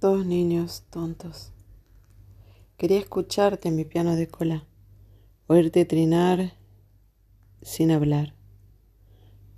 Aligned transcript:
Dos 0.00 0.24
niños 0.24 0.84
tontos. 0.88 1.52
Quería 2.78 2.98
escucharte 2.98 3.70
mi 3.70 3.84
piano 3.84 4.16
de 4.16 4.28
cola, 4.28 4.66
oírte 5.46 5.84
trinar 5.84 6.54
sin 7.60 7.90
hablar. 7.90 8.32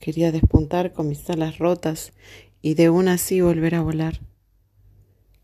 Quería 0.00 0.32
despuntar 0.32 0.92
con 0.92 1.06
mis 1.06 1.30
alas 1.30 1.58
rotas 1.58 2.12
y 2.60 2.74
de 2.74 2.90
una 2.90 3.12
así 3.12 3.40
volver 3.40 3.76
a 3.76 3.82
volar. 3.82 4.20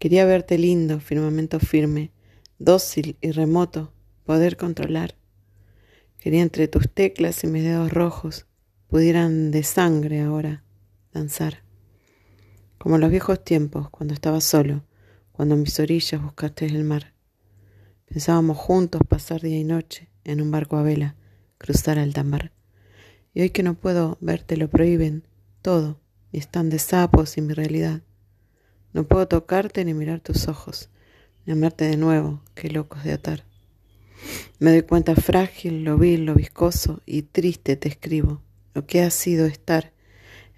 Quería 0.00 0.25
verte 0.25 0.59
lindo, 0.59 0.99
firmamento 0.99 1.61
firme, 1.61 2.11
dócil 2.59 3.19
y 3.21 3.30
remoto, 3.30 3.93
poder 4.25 4.57
controlar. 4.57 5.15
Quería 6.19 6.43
entre 6.43 6.67
tus 6.67 6.93
teclas 6.93 7.45
y 7.45 7.46
mis 7.46 7.62
dedos 7.62 7.93
rojos 7.93 8.46
pudieran 8.89 9.53
de 9.53 9.62
sangre 9.62 10.23
ahora 10.23 10.65
danzar. 11.12 11.62
Como 12.79 12.96
en 12.96 13.03
los 13.03 13.12
viejos 13.12 13.45
tiempos, 13.45 13.91
cuando 13.91 14.12
estaba 14.12 14.40
solo, 14.40 14.88
cuando 15.39 15.55
en 15.55 15.63
mis 15.63 15.79
orillas 15.79 16.21
buscaste 16.21 16.67
el 16.67 16.83
mar. 16.83 17.13
Pensábamos 18.07 18.59
juntos 18.59 19.03
pasar 19.09 19.41
día 19.41 19.57
y 19.57 19.63
noche 19.63 20.09
en 20.25 20.43
un 20.43 20.51
barco 20.51 20.77
a 20.77 20.83
vela, 20.83 21.14
cruzar 21.59 21.97
alta 21.97 22.25
mar. 22.25 22.51
Y 23.33 23.43
hoy 23.43 23.51
que 23.51 23.63
no 23.63 23.75
puedo 23.75 24.19
verte 24.21 24.57
lo 24.57 24.69
prohíben 24.69 25.29
todo, 25.63 26.01
y 26.33 26.39
están 26.39 26.71
de 26.71 26.81
sapos 26.81 27.39
y 27.39 27.41
mi 27.41 27.55
realidad. 27.55 28.03
No 28.93 29.05
puedo 29.07 29.29
tocarte 29.29 29.85
ni 29.85 29.95
mirar 29.95 30.19
tus 30.19 30.49
ojos, 30.49 30.91
ni 31.47 31.53
amarte 31.53 31.85
de 31.85 31.97
nuevo, 31.97 32.42
qué 32.56 32.69
locos 32.69 33.05
de 33.05 33.12
atar. 33.12 33.45
Me 34.59 34.73
doy 34.73 34.83
cuenta 34.83 35.14
frágil, 35.14 35.84
lo 35.84 35.98
vil, 35.98 36.25
lo 36.25 36.34
viscoso 36.34 37.00
y 37.06 37.23
triste 37.23 37.77
te 37.77 37.89
escribo, 37.89 38.42
lo 38.75 38.86
que 38.86 39.03
ha 39.03 39.11
sido 39.11 39.47
estar 39.47 39.92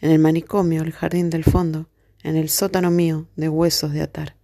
en 0.01 0.11
el 0.11 0.21
manicomio, 0.21 0.81
el 0.81 0.93
jardín 0.93 1.29
del 1.29 1.45
fondo, 1.45 1.91
en 2.23 2.37
el 2.37 2.49
sótano 2.49 2.91
mío 2.91 3.29
de 3.37 3.51
huesos 3.51 3.93
de 3.93 4.01
atar. 4.01 4.40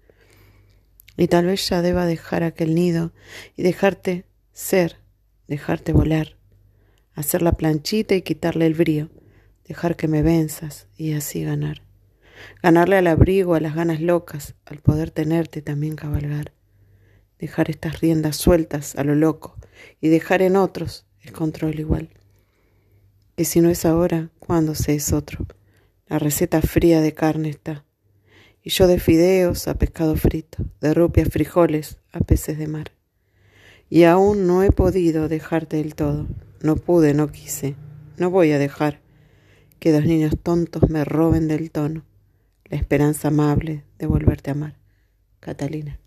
Y 1.17 1.29
tal 1.29 1.47
vez 1.47 1.69
ya 1.69 1.83
deba 1.83 2.07
dejar 2.07 2.43
aquel 2.43 2.75
nido 2.75 3.13
y 3.57 3.63
dejarte 3.63 4.27
ser, 4.53 4.99
dejarte 5.49 5.93
volar, 5.93 6.37
hacer 7.15 7.43
la 7.43 7.53
planchita 7.53 8.15
y 8.15 8.23
quitarle 8.23 8.67
el 8.67 8.75
brío, 8.75 9.11
dejar 9.65 9.97
que 9.97 10.09
me 10.09 10.23
venzas 10.23 10.89
y 10.97 11.15
así 11.15 11.43
ganar. 11.43 11.83
Ganarle 12.63 12.97
al 12.97 13.07
abrigo, 13.07 13.55
a 13.55 13.61
las 13.61 13.75
ganas 13.75 14.01
locas, 14.01 14.55
al 14.67 14.79
poder 14.79 15.11
tenerte 15.11 15.63
también 15.63 15.97
cabalgar. 15.97 16.53
Dejar 17.39 17.71
estas 17.71 18.01
riendas 18.01 18.37
sueltas 18.37 18.97
a 18.97 19.05
lo 19.05 19.15
loco 19.15 19.57
y 20.01 20.09
dejar 20.09 20.43
en 20.43 20.57
otros 20.57 21.07
el 21.21 21.33
control 21.33 21.79
igual. 21.81 22.11
Que 23.37 23.45
si 23.45 23.61
no 23.61 23.69
es 23.69 23.85
ahora, 23.85 24.31
¿cuándo 24.39 24.75
se 24.75 24.95
es 24.95 25.13
otro? 25.13 25.47
La 26.07 26.19
receta 26.19 26.63
fría 26.63 27.01
de 27.01 27.13
carne 27.13 27.51
está. 27.51 27.85
Y 28.67 28.71
yo 28.71 28.89
de 28.89 28.99
fideos 28.99 29.69
a 29.69 29.75
pescado 29.75 30.17
frito, 30.17 30.65
de 30.81 30.93
rupias 30.93 31.29
frijoles 31.29 31.99
a 32.11 32.19
peces 32.19 32.59
de 32.59 32.67
mar. 32.67 32.91
Y 33.89 34.03
aún 34.03 34.49
no 34.49 34.65
he 34.65 34.73
podido 34.73 35.29
dejarte 35.29 35.77
del 35.77 35.95
todo. 35.95 36.27
No 36.63 36.75
pude, 36.75 37.15
no 37.15 37.31
quise. 37.31 37.77
No 38.17 38.29
voy 38.29 38.51
a 38.51 38.59
dejar 38.59 38.99
que 39.79 39.93
dos 39.93 40.05
niños 40.05 40.35
tontos 40.43 40.91
me 40.91 41.05
roben 41.05 41.47
del 41.47 41.71
tono 41.71 42.03
la 42.65 42.77
esperanza 42.77 43.29
amable 43.29 43.85
de 44.01 44.07
volverte 44.07 44.51
a 44.51 44.55
amar. 44.55 44.75
Catalina. 45.39 46.01